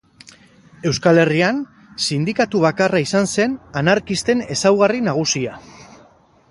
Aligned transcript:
Euskal 0.91 1.21
Herrian, 1.23 1.59
Sindikatu 2.05 2.63
Bakarra 2.65 3.03
izan 3.05 3.31
zen 3.35 3.55
anarkisten 3.83 4.43
ezaugarri 4.57 5.05
nagusia. 5.11 5.61